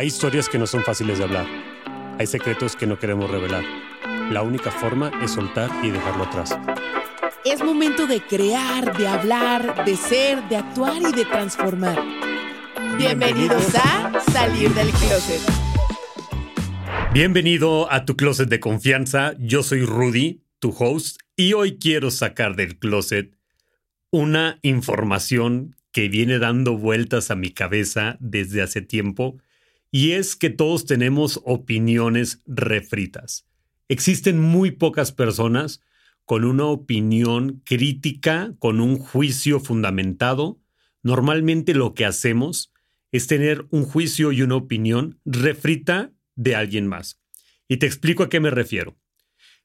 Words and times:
Hay 0.00 0.06
historias 0.06 0.48
que 0.48 0.56
no 0.56 0.66
son 0.66 0.82
fáciles 0.82 1.18
de 1.18 1.24
hablar. 1.24 1.46
Hay 2.18 2.26
secretos 2.26 2.74
que 2.74 2.86
no 2.86 2.98
queremos 2.98 3.30
revelar. 3.30 3.62
La 4.32 4.40
única 4.40 4.70
forma 4.70 5.12
es 5.22 5.32
soltar 5.32 5.70
y 5.84 5.90
dejarlo 5.90 6.24
atrás. 6.24 6.58
Es 7.44 7.62
momento 7.62 8.06
de 8.06 8.22
crear, 8.22 8.96
de 8.96 9.06
hablar, 9.06 9.84
de 9.84 9.96
ser, 9.96 10.42
de 10.48 10.56
actuar 10.56 11.02
y 11.02 11.12
de 11.12 11.26
transformar. 11.26 12.02
Bienvenidos 12.96 13.74
a 13.74 14.18
Salir 14.32 14.72
del 14.72 14.88
Closet. 14.88 15.42
Bienvenido 17.12 17.92
a 17.92 18.06
tu 18.06 18.16
closet 18.16 18.48
de 18.48 18.58
confianza. 18.58 19.34
Yo 19.38 19.62
soy 19.62 19.84
Rudy, 19.84 20.40
tu 20.60 20.74
host, 20.78 21.18
y 21.36 21.52
hoy 21.52 21.76
quiero 21.78 22.10
sacar 22.10 22.56
del 22.56 22.78
closet 22.78 23.36
una 24.10 24.60
información 24.62 25.76
que 25.92 26.08
viene 26.08 26.38
dando 26.38 26.78
vueltas 26.78 27.30
a 27.30 27.36
mi 27.36 27.50
cabeza 27.50 28.16
desde 28.18 28.62
hace 28.62 28.80
tiempo 28.80 29.36
y 29.90 30.12
es 30.12 30.36
que 30.36 30.50
todos 30.50 30.86
tenemos 30.86 31.40
opiniones 31.44 32.42
refritas. 32.46 33.46
Existen 33.88 34.38
muy 34.38 34.70
pocas 34.70 35.12
personas 35.12 35.82
con 36.24 36.44
una 36.44 36.66
opinión 36.66 37.60
crítica, 37.64 38.54
con 38.60 38.80
un 38.80 38.98
juicio 38.98 39.58
fundamentado. 39.58 40.60
Normalmente 41.02 41.74
lo 41.74 41.94
que 41.94 42.06
hacemos 42.06 42.72
es 43.10 43.26
tener 43.26 43.66
un 43.70 43.84
juicio 43.84 44.30
y 44.30 44.42
una 44.42 44.54
opinión 44.54 45.18
refrita 45.24 46.12
de 46.36 46.54
alguien 46.54 46.86
más. 46.86 47.20
Y 47.66 47.78
te 47.78 47.86
explico 47.86 48.22
a 48.22 48.28
qué 48.28 48.38
me 48.38 48.50
refiero. 48.50 48.96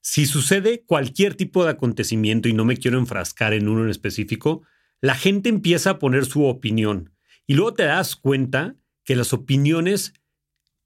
Si 0.00 0.26
sucede 0.26 0.84
cualquier 0.84 1.34
tipo 1.34 1.64
de 1.64 1.70
acontecimiento 1.70 2.48
y 2.48 2.52
no 2.52 2.64
me 2.64 2.76
quiero 2.76 2.98
enfrascar 2.98 3.52
en 3.52 3.68
uno 3.68 3.84
en 3.84 3.90
específico, 3.90 4.62
la 5.00 5.14
gente 5.14 5.48
empieza 5.50 5.90
a 5.90 5.98
poner 5.98 6.24
su 6.24 6.44
opinión 6.44 7.12
y 7.46 7.54
luego 7.54 7.74
te 7.74 7.84
das 7.84 8.16
cuenta 8.16 8.76
que 9.04 9.16
las 9.16 9.32
opiniones 9.32 10.14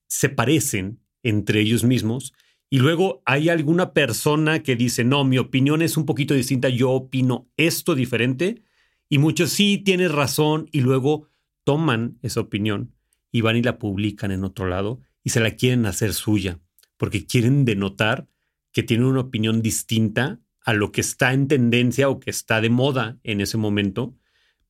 se 0.06 0.28
parecen 0.28 1.00
entre 1.22 1.60
ellos 1.60 1.84
mismos 1.84 2.32
y 2.70 2.78
luego 2.80 3.22
hay 3.24 3.48
alguna 3.48 3.92
persona 3.92 4.62
que 4.62 4.76
dice, 4.76 5.04
no, 5.04 5.24
mi 5.24 5.38
opinión 5.38 5.80
es 5.80 5.96
un 5.96 6.04
poquito 6.04 6.34
distinta, 6.34 6.68
yo 6.68 6.90
opino 6.90 7.48
esto 7.56 7.94
diferente 7.94 8.62
y 9.08 9.18
muchos 9.18 9.50
sí 9.50 9.78
tienes 9.78 10.12
razón 10.12 10.68
y 10.70 10.82
luego 10.82 11.28
toman 11.64 12.18
esa 12.22 12.40
opinión 12.40 12.94
y 13.32 13.40
van 13.40 13.56
y 13.56 13.62
la 13.62 13.78
publican 13.78 14.32
en 14.32 14.44
otro 14.44 14.66
lado 14.66 15.00
y 15.24 15.30
se 15.30 15.40
la 15.40 15.52
quieren 15.52 15.86
hacer 15.86 16.12
suya 16.12 16.60
porque 16.98 17.26
quieren 17.26 17.64
denotar 17.64 18.28
que 18.72 18.82
tienen 18.82 19.06
una 19.06 19.20
opinión 19.20 19.62
distinta 19.62 20.40
a 20.62 20.74
lo 20.74 20.92
que 20.92 21.00
está 21.00 21.32
en 21.32 21.48
tendencia 21.48 22.10
o 22.10 22.20
que 22.20 22.30
está 22.30 22.60
de 22.60 22.68
moda 22.68 23.18
en 23.22 23.40
ese 23.40 23.56
momento. 23.56 24.14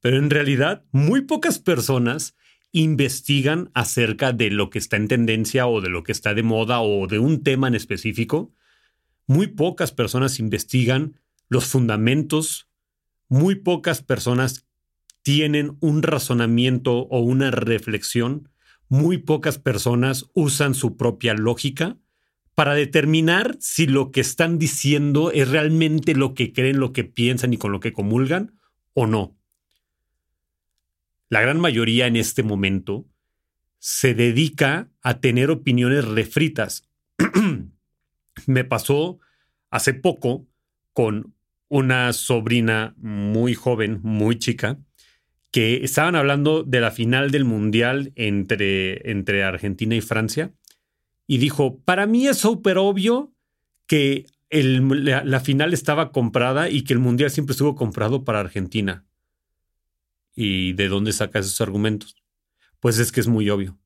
Pero 0.00 0.18
en 0.18 0.30
realidad, 0.30 0.84
muy 0.92 1.22
pocas 1.22 1.58
personas 1.58 2.36
investigan 2.72 3.70
acerca 3.74 4.32
de 4.32 4.50
lo 4.50 4.70
que 4.70 4.78
está 4.78 4.96
en 4.96 5.08
tendencia 5.08 5.66
o 5.66 5.80
de 5.80 5.88
lo 5.88 6.02
que 6.02 6.12
está 6.12 6.34
de 6.34 6.42
moda 6.42 6.80
o 6.80 7.06
de 7.06 7.18
un 7.18 7.42
tema 7.42 7.68
en 7.68 7.74
específico. 7.74 8.52
Muy 9.26 9.48
pocas 9.48 9.92
personas 9.92 10.38
investigan 10.38 11.20
los 11.48 11.66
fundamentos, 11.66 12.68
muy 13.28 13.54
pocas 13.56 14.02
personas 14.02 14.66
tienen 15.22 15.76
un 15.80 16.02
razonamiento 16.02 17.06
o 17.08 17.20
una 17.20 17.50
reflexión, 17.50 18.50
muy 18.88 19.18
pocas 19.18 19.58
personas 19.58 20.26
usan 20.34 20.74
su 20.74 20.96
propia 20.96 21.34
lógica 21.34 21.98
para 22.54 22.74
determinar 22.74 23.56
si 23.60 23.86
lo 23.86 24.10
que 24.10 24.20
están 24.20 24.58
diciendo 24.58 25.30
es 25.30 25.48
realmente 25.48 26.14
lo 26.14 26.34
que 26.34 26.52
creen, 26.52 26.80
lo 26.80 26.92
que 26.92 27.04
piensan 27.04 27.52
y 27.52 27.56
con 27.56 27.72
lo 27.72 27.80
que 27.80 27.92
comulgan 27.92 28.58
o 28.94 29.06
no 29.06 29.37
la 31.28 31.40
gran 31.40 31.60
mayoría 31.60 32.06
en 32.06 32.16
este 32.16 32.42
momento 32.42 33.06
se 33.78 34.14
dedica 34.14 34.88
a 35.02 35.20
tener 35.20 35.50
opiniones 35.50 36.04
refritas. 36.04 36.88
Me 38.46 38.64
pasó 38.64 39.18
hace 39.70 39.94
poco 39.94 40.46
con 40.92 41.34
una 41.68 42.12
sobrina 42.12 42.94
muy 42.96 43.54
joven, 43.54 44.00
muy 44.02 44.38
chica, 44.38 44.78
que 45.50 45.84
estaban 45.84 46.16
hablando 46.16 46.62
de 46.62 46.80
la 46.80 46.90
final 46.90 47.30
del 47.30 47.44
Mundial 47.44 48.12
entre, 48.16 49.10
entre 49.10 49.44
Argentina 49.44 49.94
y 49.94 50.00
Francia, 50.00 50.52
y 51.26 51.38
dijo, 51.38 51.78
para 51.80 52.06
mí 52.06 52.26
es 52.26 52.38
súper 52.38 52.78
obvio 52.78 53.32
que 53.86 54.26
la 54.50 55.40
final 55.40 55.74
estaba 55.74 56.10
comprada 56.10 56.70
y 56.70 56.82
que 56.82 56.94
el 56.94 56.98
Mundial 56.98 57.30
siempre 57.30 57.52
estuvo 57.52 57.74
comprado 57.74 58.24
para 58.24 58.40
Argentina. 58.40 59.04
¿Y 60.40 60.72
de 60.74 60.86
dónde 60.86 61.12
sacas 61.12 61.46
esos 61.46 61.60
argumentos? 61.60 62.14
Pues 62.78 63.00
es 63.00 63.10
que 63.10 63.18
es 63.18 63.26
muy 63.26 63.50
obvio. 63.50 63.76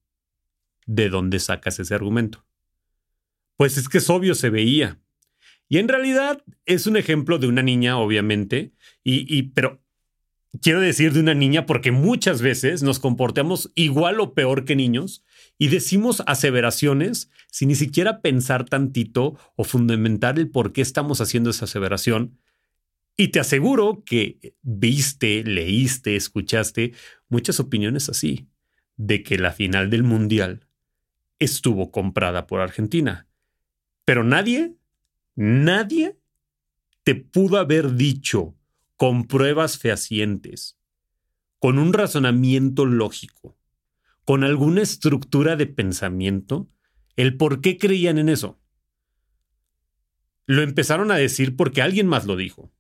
¿De 0.85 1.09
dónde 1.09 1.39
sacas 1.39 1.81
ese 1.81 1.95
argumento? 1.95 2.45
Pues 3.57 3.79
es 3.79 3.89
que 3.89 3.97
es 3.97 4.11
obvio, 4.11 4.35
se 4.35 4.51
veía. 4.51 5.01
Y 5.67 5.79
en 5.79 5.89
realidad 5.89 6.45
es 6.67 6.87
un 6.87 6.99
ejemplo 6.99 7.39
de 7.39 7.47
una 7.47 7.63
niña, 7.63 7.97
obviamente, 7.97 8.75
y, 9.03 9.25
y, 9.35 9.45
pero 9.45 9.83
quiero 10.61 10.81
decir 10.81 11.15
de 11.15 11.21
una 11.21 11.33
niña 11.33 11.65
porque 11.65 11.91
muchas 11.91 12.43
veces 12.43 12.83
nos 12.83 12.99
comportamos 12.99 13.73
igual 13.75 14.21
o 14.21 14.35
peor 14.35 14.67
que 14.67 14.77
niños 14.77 15.25
y 15.57 15.69
decimos 15.69 16.23
aseveraciones 16.27 17.31
sin 17.51 17.69
ni 17.69 17.77
siquiera 17.77 18.21
pensar 18.21 18.67
tantito 18.67 19.39
o 19.57 19.65
fundamentar 19.65 20.39
el 20.39 20.51
por 20.51 20.75
qué 20.75 20.83
estamos 20.83 21.23
haciendo 21.23 21.49
esa 21.49 21.65
aseveración 21.65 22.37
y 23.17 23.29
te 23.29 23.41
aseguro 23.41 24.03
que 24.05 24.55
viste, 24.63 25.45
leíste, 25.45 26.17
escuchaste 26.17 26.93
muchas 27.29 27.61
opiniones 27.61 28.09
así, 28.09 28.49
de 28.97 29.23
que 29.23 29.39
la 29.39 29.53
final 29.53 29.91
del 29.91 30.03
Mundial 30.03 30.67
estuvo 31.39 31.91
comprada 31.91 32.47
por 32.47 32.61
Argentina. 32.61 33.27
Pero 34.05 34.25
nadie, 34.25 34.77
nadie 35.35 36.19
te 37.05 37.15
pudo 37.15 37.59
haber 37.59 37.95
dicho 37.95 38.55
con 38.97 39.27
pruebas 39.27 39.79
fehacientes, 39.79 40.79
con 41.59 41.79
un 41.79 41.93
razonamiento 41.93 42.87
lógico, 42.87 43.59
con 44.25 44.45
alguna 44.45 44.83
estructura 44.83 45.57
de 45.57 45.67
pensamiento, 45.67 46.71
el 47.17 47.37
por 47.37 47.61
qué 47.61 47.77
creían 47.77 48.19
en 48.19 48.29
eso. 48.29 48.59
Lo 50.47 50.63
empezaron 50.63 51.11
a 51.11 51.17
decir 51.17 51.57
porque 51.57 51.83
alguien 51.83 52.07
más 52.07 52.25
lo 52.27 52.37
dijo 52.37 52.73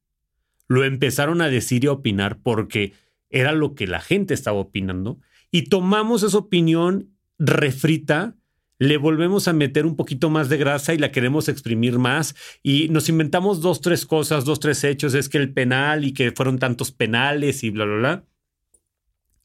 lo 0.72 0.84
empezaron 0.84 1.42
a 1.42 1.48
decir 1.48 1.84
y 1.84 1.88
a 1.88 1.92
opinar 1.92 2.38
porque 2.42 2.94
era 3.28 3.52
lo 3.52 3.74
que 3.74 3.86
la 3.86 4.00
gente 4.00 4.34
estaba 4.34 4.58
opinando 4.58 5.20
y 5.50 5.64
tomamos 5.64 6.22
esa 6.22 6.38
opinión 6.38 7.10
refrita, 7.38 8.36
le 8.78 8.96
volvemos 8.96 9.48
a 9.48 9.52
meter 9.52 9.84
un 9.84 9.96
poquito 9.96 10.30
más 10.30 10.48
de 10.48 10.56
grasa 10.56 10.94
y 10.94 10.98
la 10.98 11.12
queremos 11.12 11.48
exprimir 11.48 11.98
más 11.98 12.34
y 12.62 12.88
nos 12.88 13.08
inventamos 13.08 13.60
dos, 13.60 13.80
tres 13.80 14.06
cosas, 14.06 14.44
dos, 14.44 14.60
tres 14.60 14.82
hechos, 14.82 15.12
es 15.14 15.28
que 15.28 15.38
el 15.38 15.52
penal 15.52 16.04
y 16.04 16.14
que 16.14 16.32
fueron 16.32 16.58
tantos 16.58 16.90
penales 16.90 17.64
y 17.64 17.70
bla, 17.70 17.84
bla, 17.84 17.96
bla. 17.96 18.24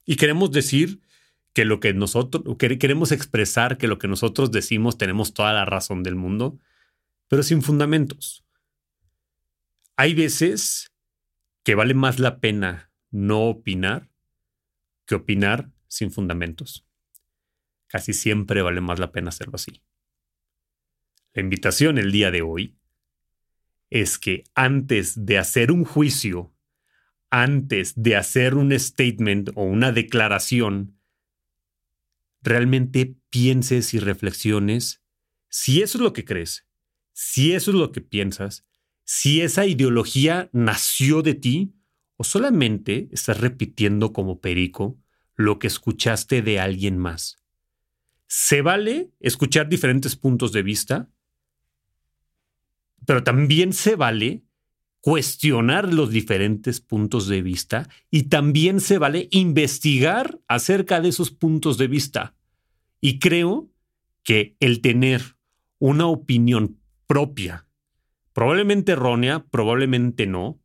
Y 0.05 0.15
queremos 0.15 0.51
decir 0.51 1.01
que 1.51 1.65
lo 1.65 1.81
que 1.81 1.94
nosotros, 1.94 2.55
queremos 2.57 3.11
expresar 3.11 3.77
que 3.77 3.88
lo 3.88 3.99
que 3.99 4.07
nosotros 4.07 4.51
decimos 4.51 4.97
tenemos 4.97 5.33
toda 5.33 5.51
la 5.51 5.65
razón 5.65 6.03
del 6.03 6.15
mundo, 6.15 6.57
pero 7.27 7.44
sin 7.44 7.61
fundamentos. 7.61 8.45
Hay 9.97 10.13
veces 10.13 10.91
que 11.67 11.75
vale 11.75 11.94
más 11.94 12.17
la 12.17 12.39
pena 12.39 12.94
no 13.11 13.41
opinar 13.41 14.09
que 15.05 15.16
opinar 15.16 15.69
sin 15.89 16.11
fundamentos. 16.11 16.88
Casi 17.88 18.13
siempre 18.13 18.61
vale 18.61 18.79
más 18.79 19.00
la 19.00 19.11
pena 19.11 19.28
hacerlo 19.28 19.55
así. 19.55 19.83
La 21.33 21.41
invitación 21.41 21.97
el 21.97 22.13
día 22.13 22.31
de 22.31 22.41
hoy 22.41 22.77
es 23.89 24.17
que 24.17 24.45
antes 24.56 25.25
de 25.25 25.39
hacer 25.39 25.73
un 25.73 25.83
juicio, 25.83 26.56
antes 27.29 28.01
de 28.01 28.16
hacer 28.16 28.56
un 28.56 28.72
statement 28.79 29.50
o 29.56 29.63
una 29.63 29.91
declaración, 29.91 30.97
realmente 32.41 33.18
pienses 33.30 33.94
y 33.94 34.00
reflexiones 34.00 35.03
si 35.50 35.81
eso 35.81 35.97
es 35.97 36.01
lo 36.01 36.13
que 36.13 36.24
crees, 36.24 36.65
si 37.12 37.51
eso 37.51 37.71
es 37.71 37.75
lo 37.75 37.91
que 37.91 38.00
piensas 38.00 38.65
si 39.09 39.39
esa 39.39 39.65
ideología 39.65 40.50
nació 40.51 41.21
de 41.21 41.33
ti 41.33 41.74
o 42.18 42.25
solamente 42.25 43.07
estás 43.13 43.39
repitiendo 43.39 44.12
como 44.12 44.42
perico 44.42 45.00
lo 45.38 45.59
que 45.59 45.68
escuchaste 45.68 46.42
de 46.42 46.59
alguien 46.59 46.98
más. 46.98 47.38
Se 48.27 48.62
vale 48.62 49.13
escuchar 49.21 49.69
diferentes 49.69 50.18
puntos 50.18 50.51
de 50.51 50.62
vista, 50.62 51.09
pero 53.06 53.24
también 53.24 53.71
se 53.71 53.95
vale 53.95 54.44
cuestionar 55.00 55.94
los 55.94 56.10
diferentes 56.10 56.81
puntos 56.81 57.30
de 57.30 57.42
vista 57.42 57.88
y 58.12 58.24
también 58.24 58.81
se 58.81 58.98
vale 58.98 59.30
investigar 59.31 60.38
acerca 60.50 61.00
de 61.00 61.10
esos 61.10 61.31
puntos 61.31 61.77
de 61.77 61.88
vista. 61.88 62.36
Y 63.00 63.19
creo 63.19 63.71
que 64.24 64.57
el 64.60 64.81
tener 64.81 65.38
una 65.80 66.07
opinión 66.07 66.81
propia 67.06 67.66
Probablemente 68.38 68.92
errónea, 68.92 69.48
probablemente 69.50 70.28
no, 70.28 70.62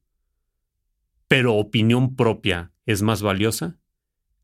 pero 1.27 1.55
opinión 1.55 2.17
propia 2.17 2.71
es 2.85 3.01
más 3.01 3.23
valiosa 3.23 3.79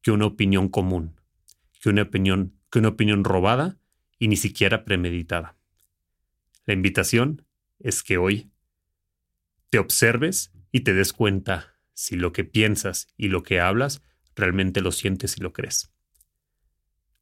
que 0.01 0.13
una 0.13 0.25
opinión 0.25 0.71
común, 0.71 1.21
que 1.83 1.91
una 1.91 2.01
opinión 2.05 2.59
que 2.73 2.79
una 2.79 2.89
opinión 2.89 3.25
robada 3.25 3.77
y 4.19 4.29
ni 4.29 4.39
siquiera 4.39 4.87
premeditada. 4.87 5.59
La 6.65 6.73
invitación 6.73 7.45
es 7.79 8.03
que 8.03 8.17
hoy 8.17 8.51
te 9.69 9.79
observes 9.79 10.51
y 10.73 10.81
te 10.81 10.95
des 10.95 11.13
cuenta 11.13 11.75
si 11.93 12.17
lo 12.17 12.33
que 12.33 12.45
piensas 12.45 13.09
y 13.19 13.29
lo 13.29 13.43
que 13.43 13.61
hablas 13.61 14.01
realmente 14.37 14.81
lo 14.81 14.91
sientes 14.91 15.37
y 15.37 15.43
lo 15.43 15.53
crees. 15.53 15.93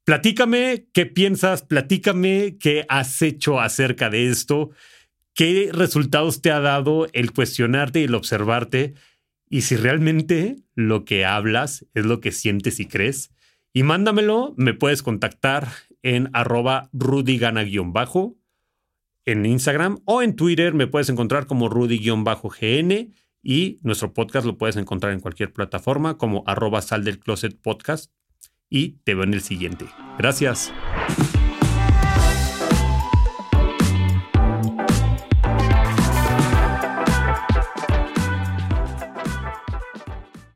Platícame 0.05 0.87
qué 0.93 1.05
piensas, 1.05 1.63
platícame 1.63 2.57
qué 2.57 2.85
has 2.87 3.21
hecho 3.21 3.59
acerca 3.59 4.09
de 4.09 4.29
esto, 4.29 4.71
qué 5.37 5.69
resultados 5.71 6.41
te 6.41 6.49
ha 6.49 6.59
dado 6.59 7.07
el 7.13 7.31
cuestionarte 7.31 8.01
y 8.01 8.05
el 8.05 8.15
observarte 8.15 8.95
y 9.47 9.61
si 9.61 9.77
realmente 9.77 10.57
lo 10.73 11.05
que 11.05 11.25
hablas 11.25 11.85
es 11.93 12.05
lo 12.05 12.19
que 12.19 12.31
sientes 12.31 12.79
y 12.79 12.87
crees. 12.87 13.29
Y 13.71 13.83
mándamelo, 13.83 14.55
me 14.57 14.73
puedes 14.73 15.03
contactar 15.03 15.69
en 16.01 16.31
arroba 16.33 16.89
rudygana-bajo 16.91 18.35
en 19.25 19.45
Instagram 19.45 19.99
o 20.05 20.21
en 20.21 20.35
Twitter 20.35 20.73
me 20.73 20.87
puedes 20.87 21.09
encontrar 21.09 21.45
como 21.45 21.69
rudy-gn 21.69 23.13
y 23.43 23.77
nuestro 23.83 24.13
podcast 24.13 24.47
lo 24.47 24.57
puedes 24.57 24.77
encontrar 24.77 25.13
en 25.13 25.19
cualquier 25.19 25.53
plataforma 25.53 26.17
como 26.17 26.43
arroba 26.47 26.81
sal 26.81 27.03
del 27.03 27.19
closet 27.19 27.61
podcast 27.61 28.11
y 28.69 28.99
te 29.03 29.13
veo 29.13 29.25
en 29.25 29.33
el 29.33 29.41
siguiente. 29.41 29.85
Gracias. 30.17 30.73